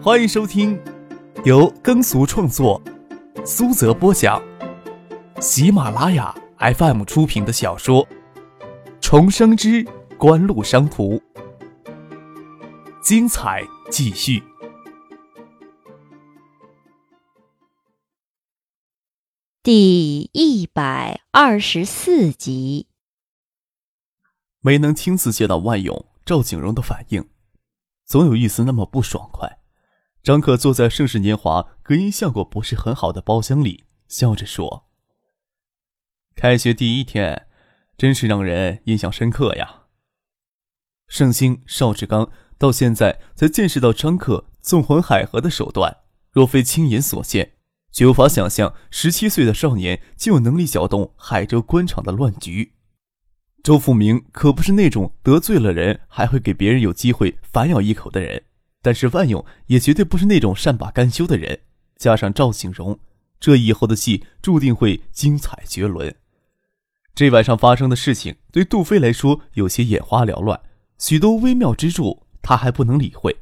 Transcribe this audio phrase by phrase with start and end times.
[0.00, 0.80] 欢迎收听
[1.44, 2.80] 由耕俗创作、
[3.44, 4.40] 苏泽播讲、
[5.40, 8.06] 喜马拉雅 FM 出品的小说
[9.00, 9.84] 《重生之
[10.16, 11.14] 官路商途》，
[13.02, 14.40] 精彩继续，
[19.64, 22.86] 第一百二十四集。
[24.60, 27.28] 没能亲自见到万勇、赵景荣的反应，
[28.06, 29.57] 总有一丝那么不爽快。
[30.22, 34.86] 张可坐在盛世年华隔音效果不是很好的包厢里，笑着说
[36.36, 37.46] ：“开学第一天，
[37.96, 39.84] 真是让人印象深刻呀。”
[41.08, 45.96] 盛兴、邵志刚到现在才见识到张克纵横海河的手段，
[46.30, 47.52] 若非亲眼所见，
[47.90, 52.74] 绝无法想象十七岁的少年就有能力搅动海州官场的乱局。
[53.62, 58.44] 周富明可不是那种得罪了人还会给别人有机会反咬一口的人，
[58.88, 61.60] 但是万勇也绝对不是那种善罢甘休的人。
[61.98, 62.98] 加上赵景荣，
[63.38, 66.14] 这以后的戏注定会精彩绝伦。
[67.14, 70.58] 这晚上发生的事情对杜飞来说有些眼花缭乱，
[70.96, 73.36] 许多微妙之处他还不能理会，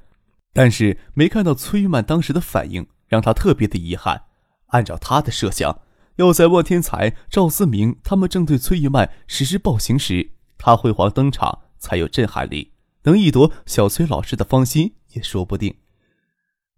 [0.52, 4.22] 但是没看到崔玉曼当时的反应，让他特别的遗憾。
[4.70, 5.82] 按照他的设想。
[6.16, 12.72] 要在万天才、赵思明他们正对崔玉曼实施暴行时，他辉煌登场才有震撼力，
[13.04, 15.74] 能一夺小崔老师的芳心也说不定。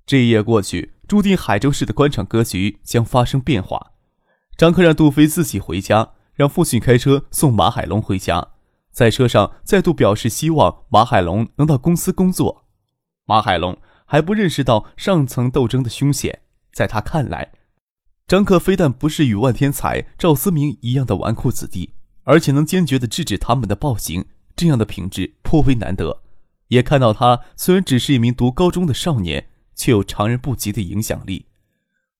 [0.06, 3.92] 这一夜过去，注定海州市的官场格局将发生变化。
[4.56, 8.48] 张克让杜飞自己回家，让父亲开车送马海龙回家，
[8.90, 12.64] 在车上再度表示希望马海龙能到公司工作。
[13.26, 16.40] 马海龙还不认识到上层斗争的凶险，
[16.72, 17.52] 在他看来。
[18.26, 24.26] 张克非但不是与万天才、赵思明一样的纨绔子弟，而且能坚决地制止他们的暴行，
[24.56, 26.22] 这样的品质颇为难得。
[26.68, 31.46] 也看到他虽然只是一名读高中的少年，却有常人不及的影响力。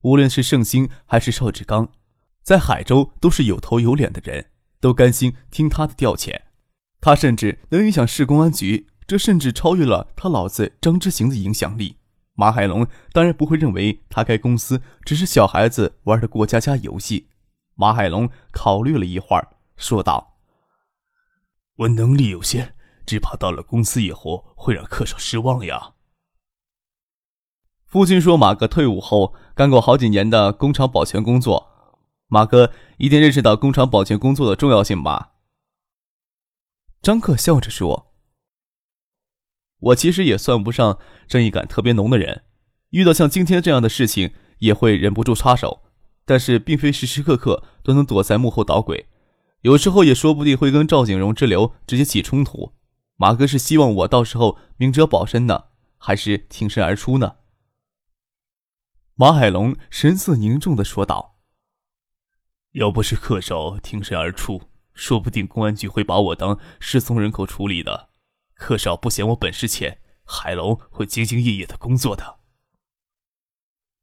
[0.02, 1.88] 无论是盛兴还是邵志刚，
[2.42, 4.47] 在海州都是有头有脸的人，
[4.81, 6.42] 都甘心听他的调遣。
[7.00, 11.97] 他甚至能影响市公安局，这甚至超越了他老子张之行的影响力。
[12.34, 17.28] 马海龙当然不会认为他开公司只是小孩子玩的过家家游戏。
[17.75, 20.38] 马海龙考虑了一会儿，说道
[21.78, 22.75] ：“我能力有限，
[23.08, 25.94] 只怕到了公司以后会让客少失望呀。”
[27.86, 31.96] 父亲说：“马哥退伍后干过好几年的工厂保全工作，
[32.26, 35.32] 马哥一定认识到工厂保全工作的重要性吧？”
[37.00, 38.12] 张克笑着说。
[39.80, 40.98] 我其实也算不上
[41.28, 42.42] 正义感特别浓的人，
[42.90, 45.82] 遇到像今天这样的事情也会忍不住插手，
[46.25, 49.06] 但是并非时时刻刻都能躲在幕后捣鬼，
[49.60, 52.72] 有时候也说不定会跟赵景荣之流直接起冲突。
[53.21, 55.65] 马哥是希望我到时候明哲保身呢，
[55.99, 57.39] 还是挺身而出呢？
[59.15, 61.37] 马海龙神色凝重的说道
[62.75, 68.11] ：“要不是客少挺身而出，说不定公安局会把我当失踪人口处理的。”
[68.55, 72.39] 客少不嫌我本事浅，海龙会兢兢业业的工作的。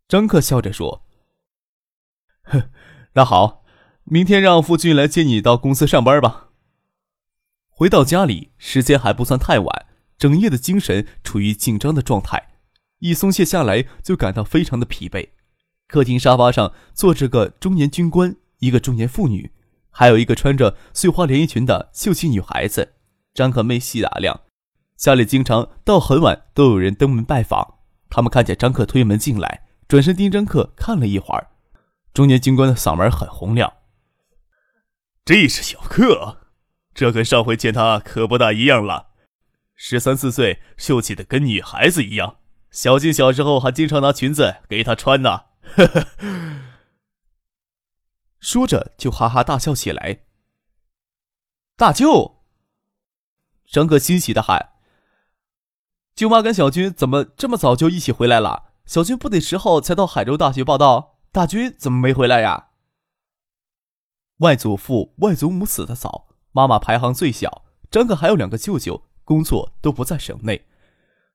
[0.10, 1.06] 张克笑着说
[2.44, 2.70] ：“哼，
[3.14, 3.64] 那好，
[4.04, 6.42] 明天让夫君来接你到公司上班吧。”
[7.78, 9.86] 回到家里，时间还不算太晚，
[10.18, 12.52] 整夜的精神处于紧张的状态，
[13.00, 15.28] 一松懈下来就感到非常的疲惫。
[15.86, 19.52] 客厅沙发上坐着个中年军官，一个中年妇女，
[19.90, 22.94] 还有一个穿着碎花连衣裙的秀气女孩子。
[23.34, 24.40] 张克没细打量。
[24.96, 31.50] 家里经常到很晚都有人登门拜访，他们看见张克推门进来，转身盯张克看了一会儿。
[32.14, 33.74] 中年军官的嗓门很洪亮
[35.26, 36.45] ：“这是小克，
[36.96, 39.10] 这跟上回见他可不大一样了，
[39.76, 42.38] 十三四岁，秀气的跟女孩子一样。
[42.72, 45.44] 小静小时候还经常拿裙子给他穿呢。”
[45.76, 46.08] 呵呵，
[48.40, 50.22] 说着就哈哈大笑起来。
[51.76, 52.38] 大舅，
[53.68, 54.70] 张哥欣喜的喊。
[56.16, 58.72] 舅妈跟小军怎么这么早就一起回来了？
[58.86, 62.70] 小军不得十号才到海州大学报道，大军怎么没回来呀？
[64.38, 67.66] 外祖父、外祖母死的早，妈妈排行最小。
[67.92, 70.66] 张可还有两个舅舅，工作都不在省内。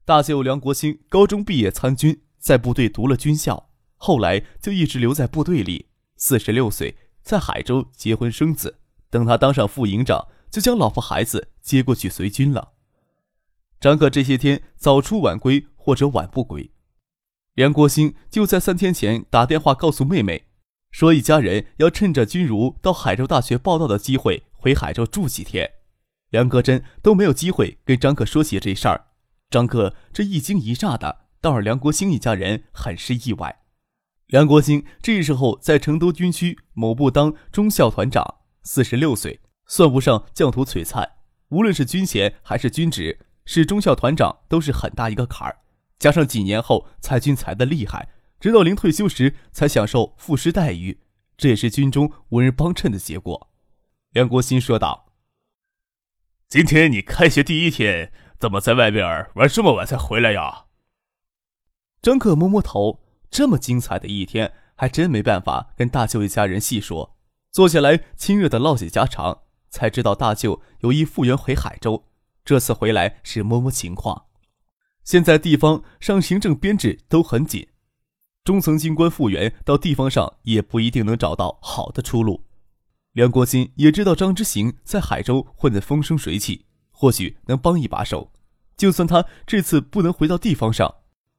[0.06, 5.90] 大舅梁国兴高中毕业参军，在部队读了军校，后来就一直留在部队里。
[6.16, 8.78] 四十六岁在海州结婚生子，
[9.10, 12.72] 等他当上副营长，就将老婆孩子接过去随军了。
[13.78, 16.70] 张克这些天早出晚归或者晚不归，
[17.54, 20.46] 梁国兴就在三天前打电话告诉妹妹，
[20.90, 25.70] 说一家人要趁着君如到海州大学报道的机会回海州住几天。
[26.28, 29.06] 梁格真都没有机会跟张克说起这事儿，
[29.48, 33.62] 张克这一惊一乍的，倒让梁国兴一家人很是意外。
[34.26, 41.08] 梁国兴这时候在成都军区某部当中校团长，四十六岁，算不上将图璀璨，
[41.48, 45.56] 无论是军衔还是军职，是中校团长都是很大一个坎儿。
[45.98, 48.08] 加上几年后裁军裁的厉害，
[48.38, 51.00] 直到临退休时才享受副师待遇，
[51.36, 53.49] 这也是军中无人帮衬的结果。
[54.12, 55.12] 梁国新说道
[56.50, 60.64] ：“今天你开学第一天，怎么在外边玩这么晚才回来呀？”
[62.02, 67.16] 张克摸摸头，这么精彩的一天，还真没办法跟大舅一家人细说。
[67.52, 72.08] 坐下来亲热的唠起家常，才知道大舅有意复员回海州，
[72.44, 74.26] 这次回来是摸摸情况。
[75.04, 77.68] 现在地方上行政编制都很紧，
[78.42, 82.44] 中层军官复员到地方上也不一定能找到好的出路。
[83.12, 88.30] 梁国新也知道张之行在海州混得风生水起，或许能帮一把手。
[88.76, 90.94] 就算他这次不能回到地方上，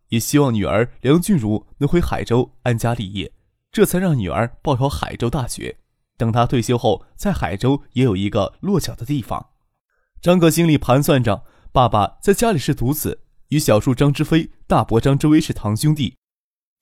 [0.10, 3.32] 也希望女儿梁俊茹能回海州安家立业，
[3.72, 5.78] 这才让女儿报考海州大学。
[6.18, 9.48] 等他退休后，在海州也有一个落脚的地方。
[10.22, 13.22] 张克心里盘算着，爸爸在家里是独子。
[13.48, 16.16] 与小叔张之飞、大伯张之威是堂兄弟，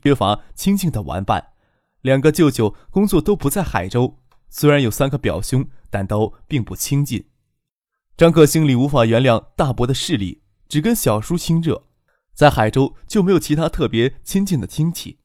[0.03, 1.53] 缺乏亲近的玩伴。
[2.01, 7.25] 两个舅舅工作都不在海州，虽然有三个表兄，但都并不亲近。
[8.17, 11.85] 张克心里无法原谅大伯的势力，只跟小叔亲热，
[12.33, 15.19] 在海州就没有其他特别亲近的亲戚。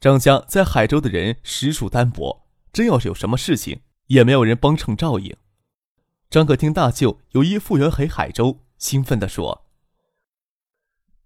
[0.00, 5.36] 张家在海州的人实属单薄，真要是有什么事情，也没有人帮衬照应。
[6.30, 9.66] 张克听大舅有意复员回海州，兴奋地说。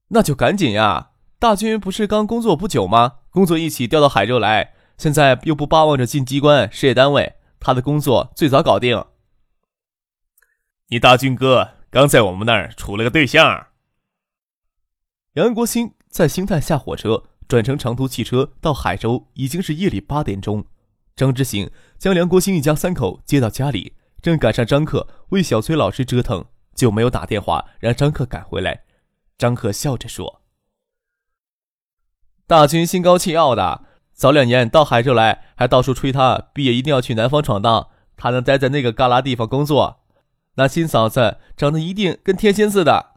[0.08, 1.10] 那就赶紧呀！
[1.38, 3.18] 大军不是刚工作不久吗？
[3.30, 9.04] 工作一起调到海州来，现在又不巴望着进机关事业单位，他的工作最早搞定。
[10.88, 13.68] 你大军哥刚在我们那儿处了个对象。
[15.34, 20.64] 杨国兴在兴泰下火车，转乘长途汽车到海州，已经是夜里八点钟。
[21.14, 28.84] 张之行将梁国兴一家三口接到家里，正赶上张克为小崔老师折腾，就没有打电话让张克赶回来。
[29.36, 30.42] 张克笑着说
[32.48, 33.84] ：“大军心高气傲的，
[34.18, 37.90] 早两年到海州来，还到处吹他毕业一定要去南方闯荡。
[38.16, 40.00] 他能待在那个旮旯地方工作，
[40.56, 43.12] 那新嫂子长得一定跟天仙似的。”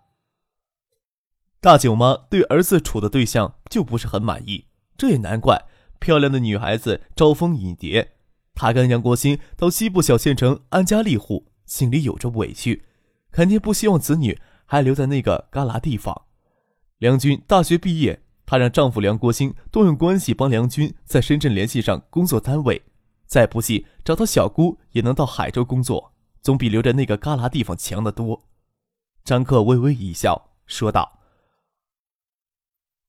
[1.59, 5.63] 大舅妈对儿子处的对象就不是很满意，这也难怪。
[5.97, 8.11] 漂亮的女孩子招蜂引蝶，
[8.53, 12.85] 他跟杨国兴到西部小县城安家立户，心里有着委屈，
[13.31, 14.39] 肯定不希望子女。
[14.65, 16.21] 还留在那个旮旯地方。
[16.99, 18.21] 梁军大学毕业，
[18.51, 22.83] 她让丈夫梁国兴动用关系帮梁军在深圳联系上工作单位，
[23.25, 26.11] 再不济找到小姑也能到海州工作，
[26.41, 28.43] 总比留在那个旮旯地方强得多。
[29.23, 31.21] 张克微微一笑，说道：“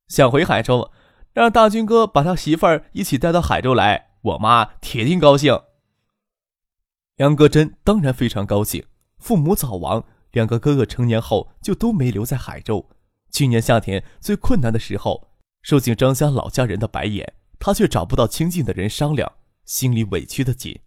[0.07, 0.93] 想回海州，
[1.33, 5.61] 让大军哥把他媳妇儿一起带到海州来，我妈铁定高兴。”
[7.19, 8.87] 杨格真当然非常高兴，
[9.19, 10.05] 父母早亡。
[10.31, 12.89] 两个哥哥成年后就都没留在海州。
[13.33, 15.32] 去年夏天最困难的时候，
[15.63, 19.33] 受尽张家老家人的白眼，他却找不到亲近的人商量，
[19.65, 20.79] 心里委屈的紧。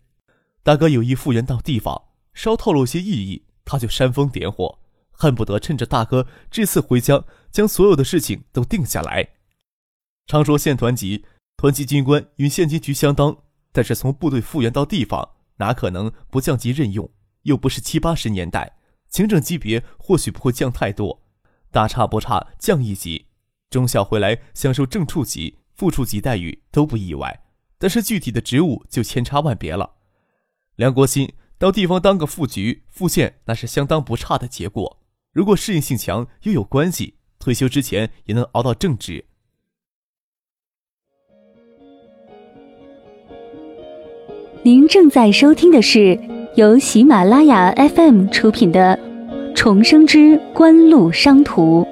[0.64, 4.80] 大哥有意复原到地方，稍透露些异议，他就煽风点火，
[5.12, 9.30] 恨不得趁着大哥这次回家，将所有的事情都定下来。
[10.28, 11.24] 常说县团级，
[11.56, 13.38] 团级军官与县级局相当，
[13.72, 17.10] 但是从部队复员到地方，哪可能不降级任用？
[17.44, 18.78] 又不是七八十年代。
[19.08, 21.22] 行政级别或许不会降太多，
[21.72, 23.28] 大差不差降一级，
[23.70, 27.42] 中校回来享受正处级、副处级待遇都不意外。
[27.78, 29.96] 但是具体的职务就千差万别了。
[30.76, 35.00] 梁国新到地方当个副局、副县，那是相当不差的结果。
[35.32, 39.26] 如果适应性强又有关系，退休之前也能熬到正职。
[44.64, 46.20] 您正在收听的是。
[46.56, 48.98] 由喜马拉雅 FM 出品的
[49.54, 51.84] 《重生之官路商途》，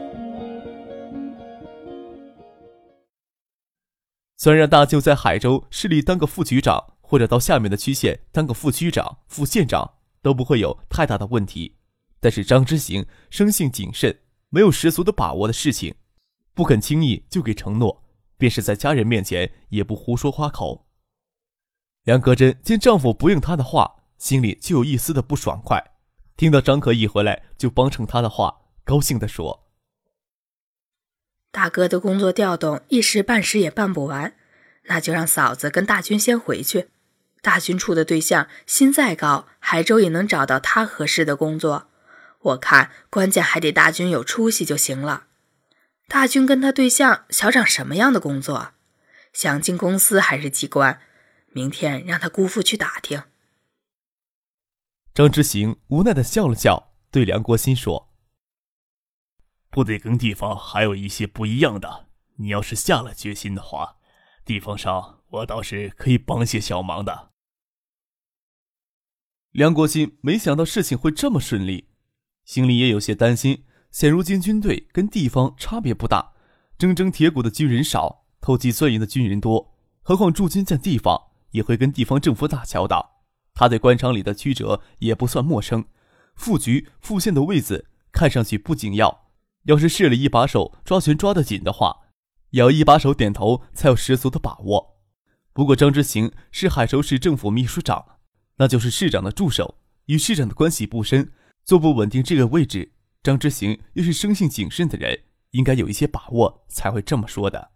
[4.43, 9.89] 虽然让大舅在海州市里当个副局长，或者到下面的区县当个副区长、副县长，
[10.21, 11.77] 都不会有太大的问题。
[12.19, 14.19] 但是张之行生性谨慎，
[14.49, 15.95] 没有十足的把握的事情，
[16.53, 18.03] 不肯轻易就给承诺，
[18.35, 20.87] 便是在家人面前也不胡说花口。
[22.03, 23.95] 梁格珍见丈夫不应她的话。
[24.17, 25.81] 心里就有一丝的不爽快，
[26.35, 29.62] 听到张可一回来就帮衬他的话，高兴地说
[31.53, 34.33] ：“大哥的工作调动一时半时也办不完，
[34.85, 36.87] 那就让嫂子跟大军先回去。
[37.43, 41.87] 大军处的对象心再高，海州也能找到他合适的工作。
[42.39, 45.27] 我看关键还得大军有出息就行了。”
[46.09, 48.71] 大军跟他对象想找什么样的工作？
[49.31, 50.99] 想进公司还是机关？
[51.51, 53.21] 明天让他姑父去打听。
[55.13, 58.09] 张之行无奈的笑了笑，对梁国新说
[59.73, 63.95] ：“部队跟地方还有一些不一样的，你要是下了决心的话，
[64.45, 67.31] 地方上我倒是可以帮些小忙的。”
[69.49, 71.89] 梁国新没想到事情会这么顺利，
[72.45, 73.63] 心里也有些担心。
[73.89, 76.33] 现如今军队跟地方差别不大，
[76.77, 81.31] 铮铮铁骨的军人少，投机钻营的军人多，何况驻军在地方。
[81.49, 83.21] 也会跟地方政府打交道，
[83.53, 85.85] 他对官场里的曲折也不算陌生。
[86.35, 89.22] 副局、副县的位子看上去不紧要，
[89.63, 92.01] 要是市里一把手抓权抓得紧的话，
[92.51, 94.97] 也要一把手点头才有十足的把握。
[95.53, 98.05] 不过张之行是海州市政府秘书长，
[98.57, 101.31] 那就是市长的助手，与市长的关系不深，
[101.63, 102.93] 坐不稳定这个位置。
[103.21, 105.17] 张之行又是生性谨慎的人，
[105.51, 107.71] 应该有一些把握才会这么说的。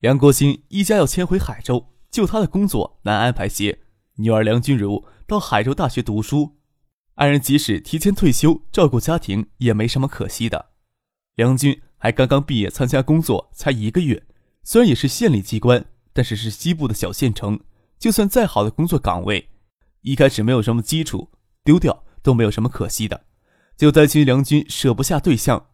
[0.00, 1.86] 梁国兴一家要迁回海州。
[2.10, 3.82] 就他的工作难安排些，
[4.16, 6.56] 女儿梁君如到海州大学读书，
[7.14, 10.69] 二人即使提前退休照顾家庭也没什么可惜的。
[11.36, 14.22] 梁军还刚刚毕业参加工作才一个月，
[14.62, 17.60] 虽然也是县里机关，但是是西部的小县城，
[17.98, 19.48] 就算再好的工作岗位，
[20.02, 21.30] 一开始没有什么基础，
[21.64, 23.24] 丢掉都没有什么可惜的。
[23.76, 25.68] 就担心梁军舍不下对象，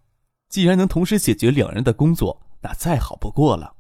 [0.49, 3.75] 既然能同时解决两人的工作，那再好不过了。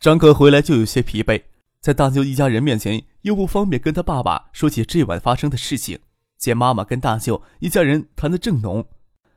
[0.00, 1.42] 张可回来就有些疲惫。
[1.80, 6.00] 在大舅一家人面前，又不方便跟他爸爸说起这晚发生的事情。
[6.38, 8.86] 见妈妈跟大舅一家人谈得正浓，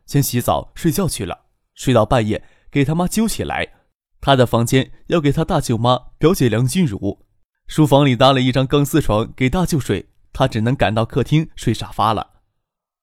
[0.05, 1.48] 先洗澡睡觉去了。
[1.79, 3.69] 睡到半夜，给他妈揪起来。
[4.19, 7.21] 他的房间要给他大舅妈表姐梁君如，
[7.67, 12.41] 书房里搭了一张钢丝床给大舅睡，他只能赶到客厅睡沙发了。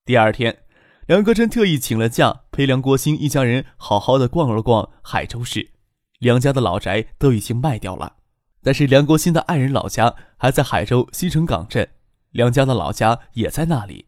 [0.04, 0.64] 第二天，
[1.06, 5.70] 梁国珍特意请了假，陪梁国兴一家人好好的逛了逛海州市。
[6.18, 8.16] 梁家的老宅都已经卖掉了。
[8.62, 11.88] 但是梁国新的爱人老家还在海州西城港镇，
[12.32, 14.04] 梁家的老家也在那里，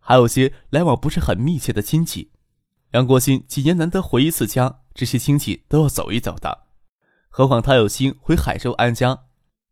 [0.00, 2.32] 还有些来往不是很密切的亲戚。
[2.90, 6.66] 梁国新几年难得回一次家，这些亲戚都要走一走的。
[7.28, 9.24] 何况他有心回海州安家，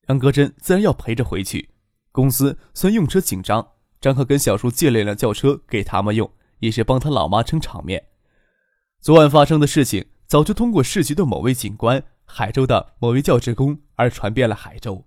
[0.08, 1.70] 杨国珍自然要陪着回去。
[2.12, 3.66] 公司虽用车紧张，
[4.00, 8.04] 张克跟小叔借了一辆轿车给他们用，也是帮他老妈撑场面。
[9.00, 12.02] 昨晚发生的事情，早就通过市局的某位警官。
[12.28, 15.06] 海州的某位教职工而传遍了海州。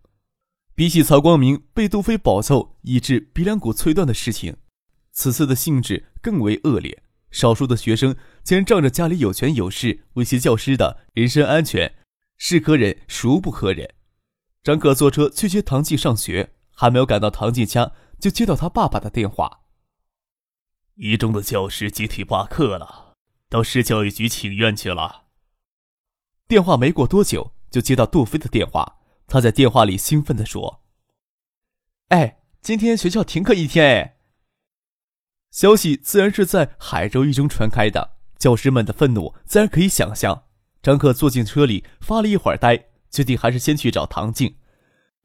[0.74, 4.56] 比起曹光明被杜飞暴揍以致鼻梁骨脆断的事情，
[5.12, 7.04] 此次的性质更为恶劣。
[7.32, 11.96] 少数的学生竟然仗着家里有权有势威胁教师的人身安全，
[12.38, 13.94] 是可忍孰不可忍？
[14.64, 19.62] 张可坐车去接唐静上学，还没有赶到唐静家，就接到他爸爸的电话：
[20.96, 23.14] 一中的教师集体罢课了，
[23.48, 25.28] 到市教育局请愿去了。
[26.48, 28.98] 电话没过多久，就接到杜飞的电话。
[29.28, 30.82] 他在电话里兴奋地说
[32.10, 34.16] ：“哎，今天学校停课一天哎！”
[35.52, 40.44] 消息自然是在海州一中传开的，教师们的愤怒自然可以想象。
[40.82, 44.56] 张克坐进车里发了一会儿呆，决定还是先去找唐静。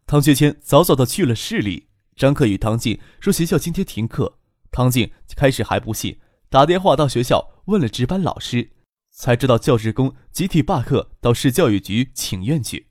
[0.07, 1.88] 唐学谦早早的去了市里。
[2.16, 4.38] 张克与唐静说学校今天停课，
[4.71, 8.71] 唐静开始还不信，打电话到学校问了值班老师。
[9.11, 12.88] 才知道教职工集体罢课，到市教育局请愿去。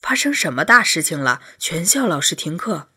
[0.00, 1.40] 发生什么大事情了？
[1.58, 2.88] 全校老师停课。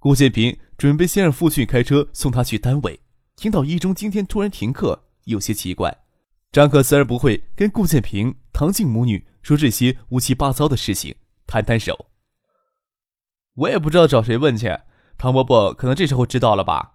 [0.00, 3.00] 顾建平准备先让父亲开车送他去单位，
[3.36, 6.04] 听到一中今天突然停课，有些奇怪。
[6.52, 11.14] 张可自然不会跟顾建平、唐静母女说这些乌七八糟的事情，
[11.46, 12.06] 摊摊手。
[13.54, 14.68] 我也不知道找谁问去，
[15.18, 16.94] 唐伯伯可能这时候知道了吧。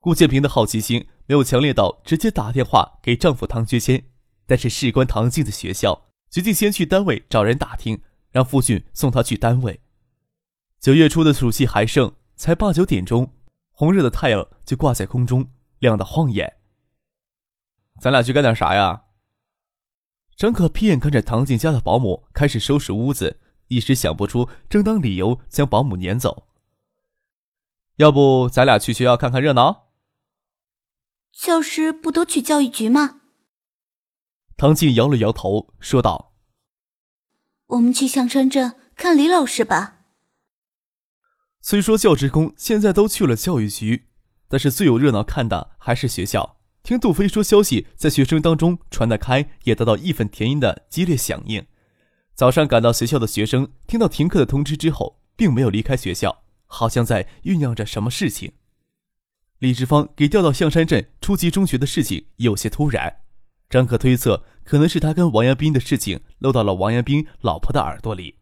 [0.00, 1.08] 顾建平的好奇心。
[1.30, 4.02] 没有强烈到直接打电话给丈夫唐学谦，
[4.46, 9.78] 但是事关唐静的学校，决定先去单位找人打听，让父亲送她去单位。
[10.80, 13.34] 九月初的暑气还盛，才八九点钟，
[13.72, 16.58] 红热的太阳就挂在空中，亮得晃眼。
[18.00, 19.06] 咱俩去干点啥呀？
[20.36, 26.46] 张可屁眼看着唐静家的保姆开始收拾屋子，一时想不出正当理由将保姆撵走。
[27.96, 29.88] 要不咱俩去学校看看热闹？
[31.32, 33.20] 教师不都去教育局吗？
[34.56, 36.34] 唐静摇了摇头，说道
[37.66, 39.96] ：“我们去象山镇看李老师吧。”
[41.60, 44.06] 虽说教职工现在都去了教育局，
[44.48, 46.56] 但是最有热闹看的还是学校。
[46.82, 51.66] 听杜飞说，消息在学生当中传得开，也得到义愤填膺的激烈响应。
[52.34, 58.52] 早上赶到学校的学生听到停课的通知之后，并没有离开学校，好像在酝酿着什么事情。
[59.58, 63.22] 李志芳给调到象山镇初级中学的事情有些突然，
[63.68, 68.36] 张可推测，可能是他跟王阳斌的事情漏到了王阳斌老婆的耳朵里。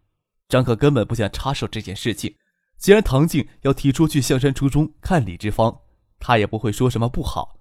[0.48, 2.36] 张可根本不想插手这件事情。
[2.78, 5.80] 既然唐静要提出去象山初中看李志芳，
[6.18, 7.60] 他也不会说什么不好。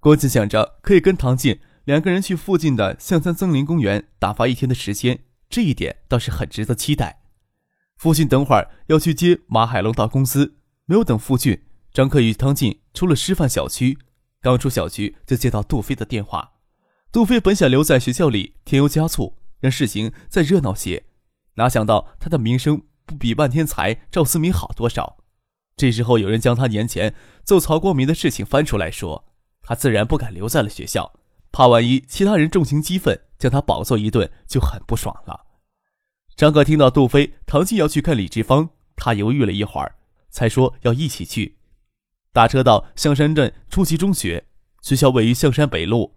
[0.00, 7.22] 郭靖想着可以跟唐静两个人去附近的象山森林公园打发一天的时间，这一点倒是很值得期待。
[7.96, 13.98] 父亲等会儿要去接马海龙到公司，没有等父亲，张克与汤静出了师范小区。
[14.42, 16.52] 刚出小区就接到杜飞的电话。
[17.10, 21.04] 杜飞本想留在学校里添油加醋，让事情再热闹些，
[21.54, 25.16] 哪想到他的名声不比万天才赵思明好多少。
[25.76, 29.24] 这时候有人将他年前揍曹光明的事情翻出来说，
[29.62, 31.12] 他自然不敢留在了学校，
[31.52, 35.46] 怕万一其他人重情激愤将他暴揍一顿，就很不爽了。
[36.34, 39.96] 张可听到杜飞、唐静要去看李志芳，他犹豫了一会儿，
[40.28, 41.58] 才说要一起去。
[42.32, 44.46] 打车到象山镇初级中学，
[44.82, 46.16] 学校位于象山北路。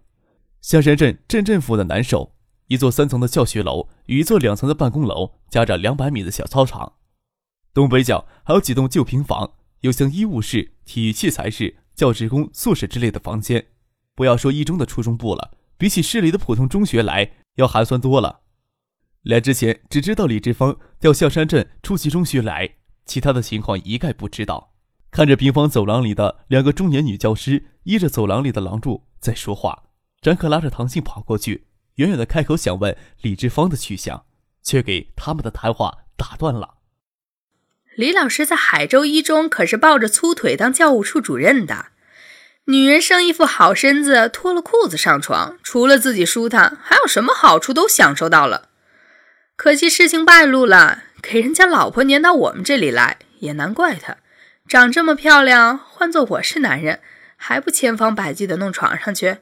[0.60, 2.34] 象山镇镇政府的南首，
[2.70, 6.92] 一座三层的教学楼与一座两层的办公楼，夹着两百米的小操场。
[7.74, 13.66] 东北角还有几栋旧平房，有像医务室、体育器材室、教职工宿舍之类的房间。
[14.14, 18.42] 不要说一中的初中部了，比起市里的普通中学来，要寒酸多了。
[19.22, 24.74] 来之前只知道李志芳调象山镇初级中学来，其他的情况一概不知道。
[25.10, 29.86] 看着平房走廊里的两个中年女教师依着走廊里的廊柱在说话，
[30.20, 31.66] 张可拉着唐静跑过去，
[32.00, 34.24] 远远的开口想问李志芳的去向，
[34.62, 36.76] 却给他们的谈话打断了。
[37.94, 41.88] 李老师在海州一中可是抱着粗腿当教务处主任的，
[42.64, 48.70] 女人生一副好身子，脱了裤子上床，除了自己舒坦，还有什么好处都享受到了。
[49.56, 54.16] 可惜事情败露了，给人家老婆撵到我们这里来，也难怪他，
[54.66, 57.00] 长这么漂亮，换做我是男人，
[57.36, 59.38] 还不千方百计的弄床上去？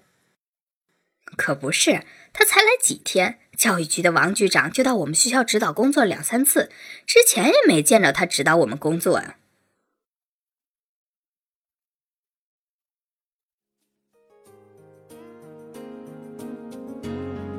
[1.37, 6.71] 可不是，他才来几天，教育局的王局长就到我们学校指导工作两三次，
[7.07, 9.37] 之前也没见着他指导我们工作呀。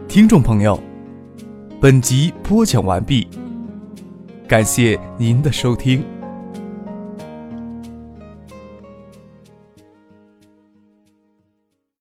[0.07, 0.81] 听众朋友。
[1.81, 3.25] 本集播讲完毕，
[4.49, 6.03] 感谢您的收听。